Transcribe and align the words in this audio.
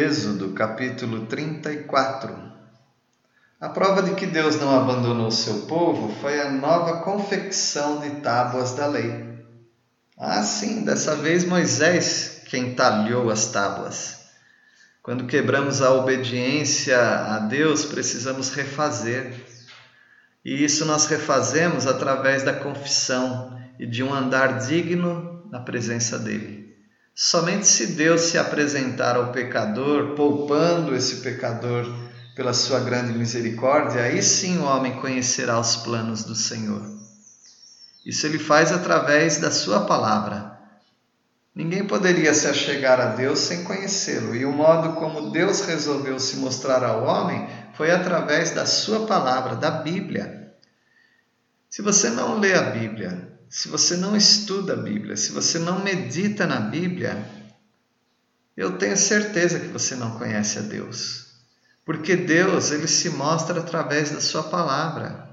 Êxodo 0.00 0.54
capítulo 0.54 1.26
34 1.26 2.34
A 3.60 3.68
prova 3.68 4.02
de 4.02 4.14
que 4.14 4.24
Deus 4.24 4.58
não 4.58 4.74
abandonou 4.74 5.30
seu 5.30 5.66
povo 5.66 6.16
foi 6.22 6.40
a 6.40 6.50
nova 6.50 7.02
confecção 7.02 8.00
de 8.00 8.08
tábuas 8.22 8.72
da 8.72 8.86
lei. 8.86 9.44
Ah, 10.16 10.42
sim, 10.42 10.84
dessa 10.84 11.14
vez 11.16 11.44
Moisés 11.44 12.40
quem 12.46 12.74
talhou 12.74 13.28
as 13.28 13.48
tábuas. 13.48 14.20
Quando 15.02 15.26
quebramos 15.26 15.82
a 15.82 15.92
obediência 15.92 16.98
a 16.98 17.40
Deus, 17.40 17.84
precisamos 17.84 18.48
refazer. 18.54 19.34
E 20.42 20.64
isso 20.64 20.86
nós 20.86 21.04
refazemos 21.04 21.86
através 21.86 22.42
da 22.42 22.54
confissão 22.54 23.60
e 23.78 23.84
de 23.84 24.02
um 24.02 24.14
andar 24.14 24.60
digno 24.60 25.46
na 25.50 25.60
presença 25.60 26.18
dele. 26.18 26.69
Somente 27.14 27.66
se 27.66 27.88
Deus 27.88 28.22
se 28.22 28.38
apresentar 28.38 29.16
ao 29.16 29.32
pecador, 29.32 30.14
poupando 30.14 30.94
esse 30.94 31.16
pecador 31.16 31.84
pela 32.34 32.54
sua 32.54 32.80
grande 32.80 33.12
misericórdia, 33.12 34.02
aí 34.02 34.22
sim 34.22 34.58
o 34.58 34.64
homem 34.64 35.00
conhecerá 35.00 35.58
os 35.58 35.76
planos 35.76 36.24
do 36.24 36.34
Senhor. 36.34 36.82
Isso 38.06 38.26
ele 38.26 38.38
faz 38.38 38.72
através 38.72 39.38
da 39.38 39.50
sua 39.50 39.80
palavra. 39.80 40.58
Ninguém 41.54 41.84
poderia 41.84 42.32
se 42.32 42.46
achegar 42.46 43.00
a 43.00 43.06
Deus 43.06 43.40
sem 43.40 43.64
conhecê-lo, 43.64 44.34
e 44.34 44.46
o 44.46 44.52
modo 44.52 44.94
como 44.94 45.30
Deus 45.30 45.60
resolveu 45.62 46.18
se 46.18 46.36
mostrar 46.36 46.82
ao 46.82 47.04
homem 47.04 47.46
foi 47.74 47.90
através 47.90 48.52
da 48.52 48.64
sua 48.64 49.06
palavra, 49.06 49.56
da 49.56 49.70
Bíblia. 49.70 50.54
Se 51.68 51.82
você 51.82 52.10
não 52.10 52.38
lê 52.38 52.54
a 52.54 52.62
Bíblia, 52.62 53.29
se 53.50 53.68
você 53.68 53.96
não 53.96 54.16
estuda 54.16 54.74
a 54.74 54.76
Bíblia, 54.76 55.16
se 55.16 55.32
você 55.32 55.58
não 55.58 55.80
medita 55.80 56.46
na 56.46 56.60
Bíblia, 56.60 57.28
eu 58.56 58.78
tenho 58.78 58.96
certeza 58.96 59.58
que 59.58 59.66
você 59.66 59.96
não 59.96 60.12
conhece 60.12 60.60
a 60.60 60.62
Deus. 60.62 61.26
Porque 61.84 62.14
Deus, 62.14 62.70
ele 62.70 62.86
se 62.86 63.10
mostra 63.10 63.58
através 63.58 64.12
da 64.12 64.20
sua 64.20 64.44
palavra. 64.44 65.28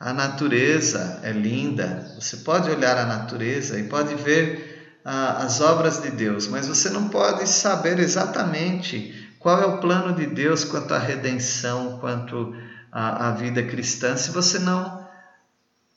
A 0.00 0.12
natureza 0.12 1.20
é 1.22 1.30
linda. 1.30 2.12
Você 2.18 2.38
pode 2.38 2.68
olhar 2.70 2.98
a 2.98 3.06
natureza 3.06 3.78
e 3.78 3.84
pode 3.84 4.16
ver 4.16 4.98
ah, 5.04 5.44
as 5.44 5.60
obras 5.60 6.02
de 6.02 6.10
Deus, 6.10 6.48
mas 6.48 6.66
você 6.66 6.90
não 6.90 7.08
pode 7.08 7.48
saber 7.48 8.00
exatamente 8.00 9.32
qual 9.38 9.62
é 9.62 9.66
o 9.66 9.78
plano 9.78 10.12
de 10.12 10.26
Deus 10.26 10.64
quanto 10.64 10.92
à 10.92 10.98
redenção, 10.98 12.00
quanto 12.00 12.52
à, 12.90 13.28
à 13.28 13.30
vida 13.30 13.62
cristã, 13.62 14.16
se 14.16 14.32
você 14.32 14.58
não 14.58 15.07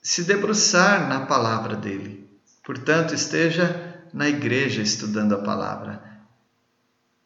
se 0.02 0.24
debruçar 0.24 1.08
na 1.08 1.26
palavra 1.26 1.76
dele. 1.76 2.28
Portanto, 2.64 3.14
esteja 3.14 4.00
na 4.14 4.28
igreja 4.28 4.82
estudando 4.82 5.36
a 5.36 5.44
palavra. 5.44 6.02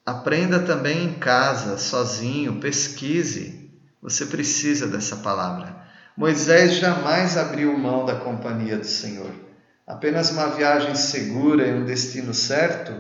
Aprenda 0.06 0.60
também 0.60 1.06
em 1.06 1.14
casa, 1.14 1.78
sozinho, 1.78 2.60
pesquise. 2.60 3.72
Você 4.02 4.26
precisa 4.26 4.86
dessa 4.86 5.18
palavra. 5.18 5.84
Moisés 6.16 6.76
jamais 6.76 7.38
abriu 7.38 7.78
mão 7.78 8.06
da 8.06 8.16
companhia 8.16 8.78
do 8.78 8.86
Senhor. 8.86 9.32
Apenas 9.88 10.32
uma 10.32 10.48
viagem 10.48 10.96
segura 10.96 11.68
e 11.68 11.74
um 11.74 11.86
destino 11.86 12.34
certo 12.34 12.94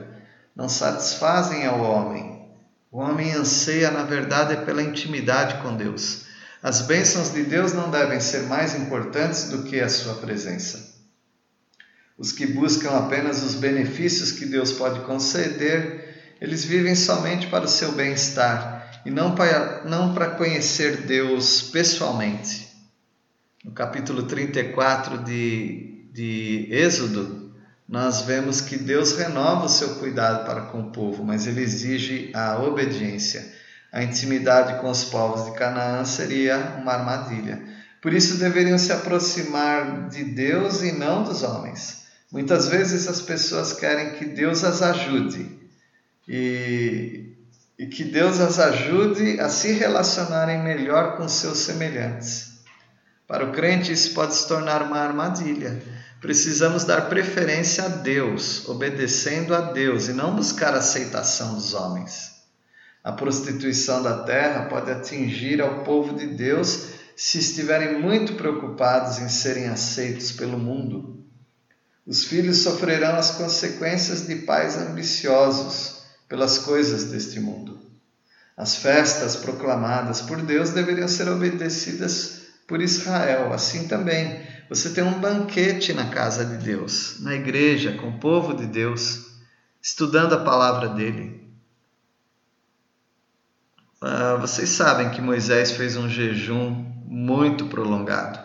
não 0.55 0.69
satisfazem 0.69 1.65
ao 1.65 1.81
homem. 1.81 2.49
O 2.91 2.99
homem 2.99 3.33
anseia, 3.33 3.91
na 3.91 4.03
verdade, 4.03 4.65
pela 4.65 4.81
intimidade 4.81 5.61
com 5.61 5.75
Deus. 5.75 6.24
As 6.65 6.81
bênçãos 6.81 7.31
de 7.31 7.43
Deus 7.43 7.73
não 7.73 7.91
devem 7.91 8.19
ser 8.19 8.47
mais 8.47 8.73
importantes 8.73 9.49
do 9.49 9.61
que 9.61 9.79
a 9.79 9.87
sua 9.87 10.15
presença. 10.15 10.95
Os 12.17 12.31
que 12.31 12.47
buscam 12.47 12.89
apenas 12.89 13.43
os 13.43 13.53
benefícios 13.53 14.31
que 14.31 14.47
Deus 14.47 14.71
pode 14.71 15.01
conceder, 15.01 16.33
eles 16.41 16.65
vivem 16.65 16.95
somente 16.95 17.45
para 17.45 17.65
o 17.65 17.67
seu 17.67 17.91
bem-estar 17.91 19.03
e 19.05 19.11
não 19.11 19.35
para, 19.35 19.83
não 19.85 20.15
para 20.15 20.31
conhecer 20.31 21.01
Deus 21.01 21.61
pessoalmente. 21.61 22.67
No 23.63 23.71
capítulo 23.71 24.23
34 24.23 25.19
de, 25.19 26.09
de 26.11 26.67
Êxodo, 26.71 27.53
nós 27.87 28.21
vemos 28.21 28.59
que 28.59 28.75
Deus 28.75 29.15
renova 29.15 29.67
o 29.67 29.69
seu 29.69 29.97
cuidado 29.97 30.47
para 30.47 30.61
com 30.61 30.81
o 30.81 30.91
povo, 30.91 31.23
mas 31.23 31.45
ele 31.45 31.61
exige 31.61 32.31
a 32.33 32.59
obediência 32.59 33.53
a 33.95 34.03
intimidade 34.03 34.81
com 34.81 34.89
os 34.89 35.05
povos 35.05 35.45
de 35.45 35.57
Canaã 35.57 36.03
seria 36.03 36.57
uma 36.81 36.91
armadilha. 36.91 37.63
Por 38.01 38.13
isso 38.13 38.35
deveriam 38.35 38.77
se 38.77 38.91
aproximar 38.91 40.09
de 40.09 40.21
Deus 40.25 40.81
e 40.81 40.91
não 40.91 41.23
dos 41.23 41.43
homens. 41.43 42.03
Muitas 42.29 42.67
vezes 42.67 43.07
as 43.07 43.21
pessoas 43.21 43.71
querem 43.71 44.15
que 44.15 44.25
Deus 44.25 44.65
as 44.65 44.81
ajude 44.81 45.49
e, 46.27 47.37
e 47.79 47.85
que 47.85 48.03
Deus 48.03 48.41
as 48.41 48.59
ajude 48.59 49.39
a 49.39 49.47
se 49.47 49.71
relacionarem 49.71 50.61
melhor 50.61 51.15
com 51.15 51.29
seus 51.29 51.59
semelhantes. 51.59 52.59
Para 53.25 53.45
o 53.45 53.53
crente, 53.53 53.93
isso 53.93 54.13
pode 54.13 54.35
se 54.35 54.45
tornar 54.45 54.81
uma 54.81 54.99
armadilha. 54.99 55.81
Precisamos 56.19 56.83
dar 56.83 57.07
preferência 57.07 57.85
a 57.85 57.87
Deus, 57.87 58.67
obedecendo 58.67 59.55
a 59.55 59.61
Deus 59.61 60.09
e 60.09 60.13
não 60.13 60.35
buscar 60.35 60.73
aceitação 60.73 61.53
dos 61.53 61.73
homens. 61.73 62.34
A 63.05 63.11
prostituição 63.11 64.01
da 64.01 64.23
terra 64.23 64.65
pode 64.65 64.89
atingir 64.89 65.61
ao 65.61 65.83
povo 65.83 66.15
de 66.15 66.25
Deus 66.25 66.87
se 67.15 67.37
estiverem 67.37 68.01
muito 68.01 68.33
preocupados 68.33 69.19
em 69.19 69.29
serem 69.29 69.67
aceitos 69.67 70.31
pelo 70.31 70.57
mundo. 70.57 71.23
Os 72.03 72.23
filhos 72.23 72.57
sofrerão 72.63 73.15
as 73.15 73.29
consequências 73.29 74.25
de 74.25 74.37
pais 74.37 74.75
ambiciosos 74.75 76.01
pelas 76.27 76.57
coisas 76.57 77.03
deste 77.03 77.39
mundo. 77.39 77.79
As 78.57 78.77
festas 78.77 79.35
proclamadas 79.35 80.21
por 80.21 80.41
Deus 80.41 80.71
deveriam 80.71 81.07
ser 81.07 81.29
obedecidas 81.29 82.41
por 82.67 82.81
Israel. 82.81 83.53
Assim 83.53 83.87
também, 83.87 84.41
você 84.67 84.89
tem 84.89 85.03
um 85.03 85.19
banquete 85.19 85.93
na 85.93 86.09
casa 86.09 86.43
de 86.43 86.57
Deus, 86.57 87.17
na 87.19 87.35
igreja, 87.35 87.97
com 87.97 88.09
o 88.09 88.19
povo 88.19 88.55
de 88.55 88.65
Deus, 88.65 89.25
estudando 89.79 90.33
a 90.33 90.43
palavra 90.43 90.89
dele. 90.89 91.44
Uh, 94.35 94.41
vocês 94.41 94.69
sabem 94.69 95.09
que 95.09 95.21
Moisés 95.21 95.71
fez 95.71 95.95
um 95.95 96.09
jejum 96.09 96.85
muito 97.05 97.67
prolongado 97.67 98.39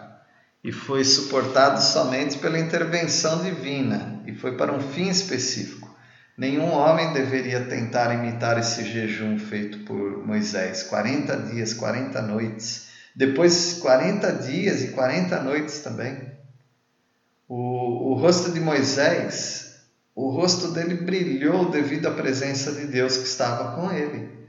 e 0.62 0.73
foi 0.73 1.05
suportado 1.05 1.83
somente 1.83 2.39
pela 2.39 2.59
intervenção 2.59 3.43
divina 3.43 4.23
e 4.27 4.34
foi 4.34 4.56
para 4.56 4.73
um 4.73 4.81
fim 4.81 5.09
específico. 5.09 5.89
Nenhum 6.37 6.73
homem 6.73 7.12
deveria 7.12 7.65
tentar 7.65 8.15
imitar 8.15 8.59
esse 8.59 8.84
jejum 8.84 9.39
feito 9.39 9.81
por 9.81 10.27
Moisés 10.27 10.84
40 10.84 11.37
dias, 11.37 11.75
40 11.75 12.22
noites. 12.22 12.89
Depois, 13.15 13.75
40 13.83 14.33
dias 14.34 14.83
e 14.83 14.89
40 14.89 15.41
noites 15.43 15.81
também. 15.81 16.31
O, 17.49 18.12
o 18.12 18.15
rosto 18.15 18.53
de 18.53 18.61
Moisés, 18.61 19.83
o 20.15 20.31
rosto 20.31 20.69
dele 20.69 20.95
brilhou 20.95 21.71
devido 21.71 22.07
à 22.07 22.12
presença 22.12 22.72
de 22.72 22.87
Deus 22.87 23.17
que 23.17 23.25
estava 23.27 23.75
com 23.75 23.91
ele. 23.91 24.40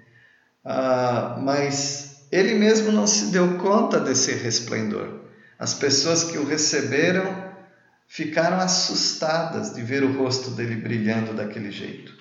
Ah, 0.64 1.38
mas 1.40 2.26
ele 2.32 2.56
mesmo 2.56 2.92
não 2.92 3.08
se 3.08 3.26
deu 3.26 3.58
conta 3.58 4.00
desse 4.00 4.32
resplendor. 4.34 5.22
As 5.58 5.74
pessoas 5.74 6.24
que 6.24 6.38
o 6.38 6.46
receberam 6.46 7.52
ficaram 8.08 8.58
assustadas 8.58 9.74
de 9.74 9.82
ver 9.82 10.04
o 10.04 10.18
rosto 10.18 10.52
dele 10.52 10.76
brilhando 10.76 11.34
daquele 11.34 11.72
jeito. 11.72 12.14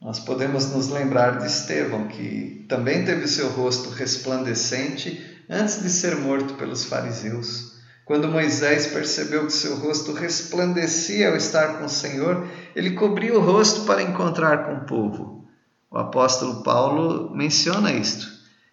Nós 0.00 0.18
podemos 0.18 0.70
nos 0.70 0.88
lembrar 0.88 1.38
de 1.38 1.46
Estevão, 1.46 2.08
que 2.08 2.66
também 2.68 3.04
teve 3.04 3.28
seu 3.28 3.48
rosto 3.50 3.90
resplandecente 3.90 5.44
antes 5.48 5.82
de 5.82 5.90
ser 5.90 6.16
morto 6.16 6.54
pelos 6.54 6.84
fariseus. 6.84 7.72
Quando 8.04 8.26
Moisés 8.26 8.88
percebeu 8.88 9.46
que 9.46 9.52
seu 9.52 9.76
rosto 9.76 10.12
resplandecia 10.12 11.28
ao 11.28 11.36
estar 11.36 11.78
com 11.78 11.84
o 11.84 11.88
Senhor, 11.88 12.48
ele 12.74 12.92
cobriu 12.92 13.36
o 13.36 13.40
rosto 13.40 13.84
para 13.84 14.02
encontrar 14.02 14.66
com 14.66 14.74
o 14.74 14.86
povo. 14.86 15.41
O 15.92 15.98
apóstolo 15.98 16.62
Paulo 16.62 17.30
menciona 17.36 17.92
isto. 17.92 18.26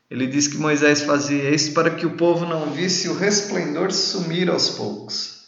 Ele 0.10 0.25
diz 0.25 0.48
que 0.48 0.57
Moisés 0.57 1.01
fazia 1.01 1.54
isso 1.54 1.74
para 1.74 1.92
que 1.92 2.06
o 2.06 2.16
povo 2.16 2.45
não 2.45 2.71
visse 2.71 3.10
o 3.10 3.18
resplendor 3.18 3.92
sumir 3.92 4.50
aos 4.50 4.69
poucos. 4.69 5.44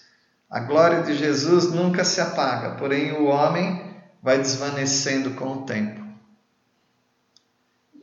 A 0.50 0.60
glória 0.60 1.02
de 1.02 1.18
Jesus 1.18 1.72
nunca 1.72 2.04
se 2.04 2.20
apaga, 2.20 2.72
porém 2.72 3.14
o 3.14 3.24
homem 3.24 3.90
vai 4.22 4.38
desvanecendo 4.38 5.32
com 5.32 5.54
o 5.54 5.62
tempo. 5.62 6.02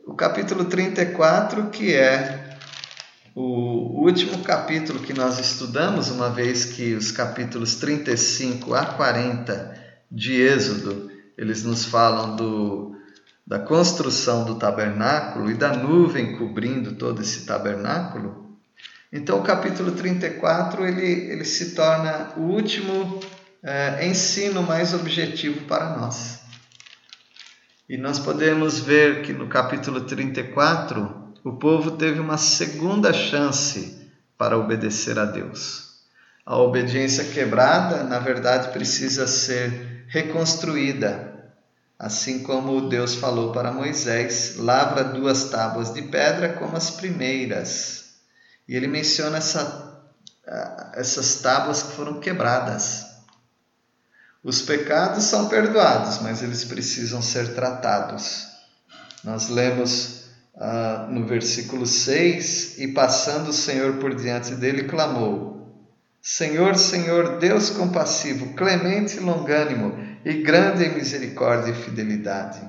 O 0.03 0.15
capítulo 0.15 0.65
34, 0.65 1.69
que 1.69 1.93
é 1.93 2.57
o 3.35 4.03
último 4.03 4.39
capítulo 4.43 4.99
que 4.99 5.13
nós 5.13 5.37
estudamos, 5.37 6.09
uma 6.09 6.31
vez 6.31 6.65
que 6.65 6.95
os 6.95 7.11
capítulos 7.11 7.75
35 7.75 8.73
a 8.73 8.85
40 8.87 9.79
de 10.11 10.41
Êxodo, 10.41 11.11
eles 11.37 11.63
nos 11.63 11.85
falam 11.85 12.35
do 12.35 12.98
da 13.49 13.57
construção 13.57 14.45
do 14.45 14.59
tabernáculo 14.59 15.49
e 15.49 15.55
da 15.55 15.73
nuvem 15.73 16.37
cobrindo 16.37 16.93
todo 16.93 17.19
esse 17.19 17.47
tabernáculo, 17.47 18.59
então 19.11 19.39
o 19.39 19.43
capítulo 19.43 19.93
34 19.93 20.85
ele, 20.85 21.31
ele 21.31 21.43
se 21.43 21.73
torna 21.73 22.33
o 22.37 22.41
último 22.41 23.19
é, 23.63 24.05
ensino 24.05 24.61
mais 24.61 24.93
objetivo 24.93 25.65
para 25.65 25.97
nós. 25.97 26.41
E 27.89 27.97
nós 27.97 28.19
podemos 28.19 28.81
ver 28.81 29.23
que 29.23 29.33
no 29.33 29.47
capítulo 29.47 30.01
34, 30.01 31.33
o 31.43 31.53
povo 31.53 31.97
teve 31.97 32.19
uma 32.19 32.37
segunda 32.37 33.11
chance 33.11 34.07
para 34.37 34.59
obedecer 34.59 35.17
a 35.17 35.25
Deus. 35.25 35.89
A 36.45 36.55
obediência 36.55 37.23
quebrada, 37.23 38.03
na 38.03 38.19
verdade, 38.19 38.71
precisa 38.71 39.25
ser 39.25 40.05
reconstruída. 40.07 41.28
Assim 41.99 42.43
como 42.43 42.87
Deus 42.87 43.15
falou 43.15 43.51
para 43.51 43.73
Moisés: 43.73 44.55
lavra 44.55 45.03
duas 45.03 45.49
tábuas 45.49 45.93
de 45.93 46.03
pedra 46.03 46.53
como 46.53 46.77
as 46.77 46.91
primeiras. 46.91 48.05
E 48.65 48.73
ele 48.73 48.87
menciona 48.87 49.37
essa, 49.37 50.01
essas 50.93 51.35
tábuas 51.41 51.83
que 51.83 51.91
foram 51.91 52.21
quebradas. 52.21 53.05
Os 54.41 54.61
pecados 54.61 55.25
são 55.25 55.49
perdoados, 55.49 56.21
mas 56.21 56.41
eles 56.41 56.63
precisam 56.63 57.21
ser 57.21 57.53
tratados. 57.53 58.47
Nós 59.21 59.49
lemos 59.49 60.23
uh, 60.55 61.11
no 61.11 61.27
versículo 61.27 61.85
6: 61.85 62.77
E 62.77 62.87
passando 62.93 63.49
o 63.49 63.53
Senhor 63.53 63.97
por 63.97 64.15
diante 64.15 64.55
dele, 64.55 64.85
clamou: 64.85 65.68
Senhor, 66.21 66.75
Senhor, 66.75 67.37
Deus 67.37 67.69
compassivo, 67.69 68.53
clemente 68.53 69.17
e 69.17 69.19
longânimo, 69.19 69.97
e 70.25 70.33
grande 70.41 70.83
em 70.83 70.95
misericórdia 70.95 71.71
e 71.71 71.75
fidelidade, 71.75 72.59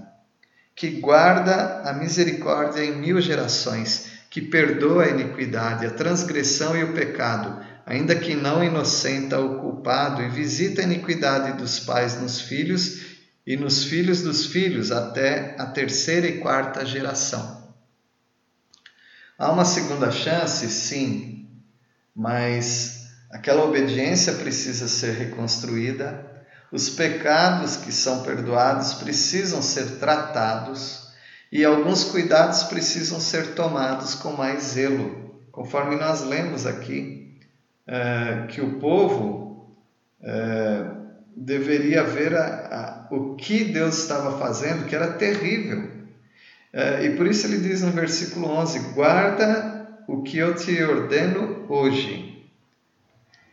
que 0.75 1.01
guarda 1.01 1.83
a 1.85 1.93
misericórdia 1.93 2.85
em 2.85 2.97
mil 2.97 3.21
gerações, 3.21 4.21
que 4.31 4.41
perdoa 4.41 5.05
a 5.05 5.09
iniquidade, 5.09 5.85
a 5.85 5.91
transgressão 5.91 6.77
e 6.77 6.85
o 6.85 6.93
pecado 6.93 7.61
ainda 7.91 8.15
que 8.15 8.37
não 8.37 8.63
inocenta 8.63 9.41
o 9.41 9.59
culpado, 9.59 10.23
e 10.23 10.29
visita 10.29 10.81
a 10.81 10.85
iniquidade 10.85 11.59
dos 11.59 11.81
pais 11.81 12.21
nos 12.21 12.41
filhos 12.41 13.19
e 13.45 13.57
nos 13.57 13.83
filhos 13.83 14.23
dos 14.23 14.47
filhos 14.47 14.93
até 14.93 15.57
a 15.59 15.67
terceira 15.67 16.29
e 16.29 16.39
quarta 16.39 16.87
geração. 16.87 17.75
Há 19.37 19.51
uma 19.51 19.65
segunda 19.65 20.13
chance, 20.13 20.71
sim, 20.71 21.49
mas 22.15 23.00
aquela 23.31 23.65
obediência 23.65 24.33
precisa 24.35 24.89
ser 24.89 25.13
reconstruída, 25.13 26.29
os 26.73 26.91
pecados 26.91 27.77
que 27.77 27.93
são 27.93 28.23
perdoados 28.23 28.95
precisam 28.95 29.63
ser 29.63 29.99
tratados 29.99 31.09
e 31.51 31.65
alguns 31.65 32.05
cuidados 32.05 32.65
precisam 32.65 33.21
ser 33.21 33.55
tomados 33.55 34.15
com 34.15 34.33
mais 34.33 34.63
zelo, 34.63 35.41
conforme 35.51 35.97
nós 35.97 36.23
lemos 36.23 36.67
aqui 36.67 37.39
é, 37.87 38.47
que 38.49 38.61
o 38.61 38.79
povo 38.79 39.75
é, 40.23 40.85
deveria 41.37 42.05
ver 42.05 42.37
a, 42.37 43.07
a, 43.11 43.15
o 43.15 43.35
que 43.35 43.65
Deus 43.65 43.99
estava 43.99 44.39
fazendo, 44.39 44.87
que 44.87 44.95
era 44.95 45.15
terrível. 45.15 45.91
É, 46.73 47.05
e 47.05 47.17
por 47.17 47.27
isso 47.27 47.47
ele 47.47 47.59
diz 47.59 47.83
no 47.83 47.91
versículo 47.91 48.47
11: 48.47 48.93
Guarda 48.95 49.89
o 50.07 50.23
que 50.23 50.39
eu 50.39 50.55
te 50.55 50.81
ordeno 50.85 51.67
hoje. 51.69 52.30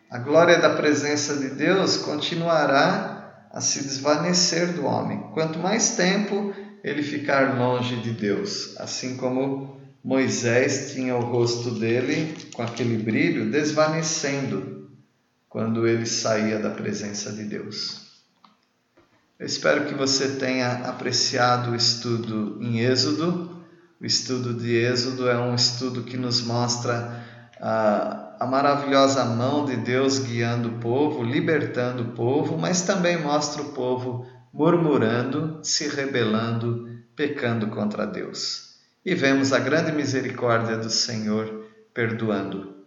A 0.09 0.17
glória 0.19 0.57
da 0.59 0.75
presença 0.75 1.35
de 1.35 1.49
Deus 1.49 1.97
continuará 1.97 3.47
a 3.51 3.59
se 3.59 3.83
desvanecer 3.83 4.73
do 4.73 4.85
homem, 4.85 5.31
quanto 5.33 5.59
mais 5.59 5.95
tempo 5.95 6.53
ele 6.83 7.03
ficar 7.03 7.57
longe 7.57 7.97
de 7.97 8.11
Deus, 8.11 8.75
assim 8.77 9.17
como 9.17 9.77
Moisés 10.03 10.93
tinha 10.93 11.15
o 11.17 11.21
rosto 11.21 11.71
dele 11.71 12.37
com 12.53 12.63
aquele 12.63 12.97
brilho 12.97 13.51
desvanecendo 13.51 14.89
quando 15.49 15.85
ele 15.85 16.05
saía 16.05 16.59
da 16.59 16.69
presença 16.69 17.31
de 17.33 17.43
Deus. 17.43 18.07
Eu 19.37 19.45
espero 19.45 19.85
que 19.85 19.93
você 19.93 20.35
tenha 20.35 20.71
apreciado 20.87 21.71
o 21.71 21.75
estudo 21.75 22.57
em 22.61 22.79
Êxodo. 22.79 23.65
O 23.99 24.05
estudo 24.05 24.53
de 24.53 24.73
Êxodo 24.75 25.29
é 25.29 25.37
um 25.37 25.53
estudo 25.53 26.03
que 26.03 26.15
nos 26.15 26.41
mostra 26.41 27.23
a, 27.59 28.26
a 28.39 28.45
maravilhosa 28.45 29.25
mão 29.25 29.65
de 29.65 29.75
Deus 29.77 30.19
guiando 30.19 30.69
o 30.69 30.79
povo, 30.79 31.23
libertando 31.23 32.03
o 32.03 32.11
povo, 32.11 32.57
mas 32.57 32.81
também 32.81 33.21
mostra 33.21 33.61
o 33.61 33.73
povo 33.73 34.25
murmurando, 34.53 35.59
se 35.63 35.87
rebelando, 35.87 36.87
pecando 37.15 37.67
contra 37.67 38.05
Deus 38.05 38.67
e 39.07 39.15
vemos 39.15 39.53
a 39.53 39.59
grande 39.59 39.93
misericórdia 39.93 40.75
do 40.75 40.89
Senhor 40.89 41.65
perdoando. 41.93 42.85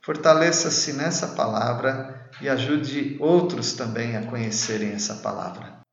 Fortaleça-se 0.00 0.94
nessa 0.94 1.28
palavra 1.36 2.30
e 2.40 2.48
ajude 2.48 3.18
outros 3.20 3.74
também 3.74 4.16
a 4.16 4.24
conhecerem 4.24 4.92
essa 4.92 5.16
palavra. 5.16 5.83